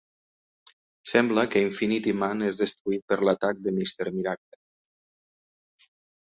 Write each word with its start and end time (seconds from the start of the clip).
Sembla 1.11 1.43
que 1.55 1.61
Infinity-Man 1.65 2.41
és 2.47 2.57
destruït 2.61 3.05
per 3.13 3.19
l'atac 3.29 3.61
de 3.69 3.75
Mister 3.77 4.09
Miracle. 4.17 4.61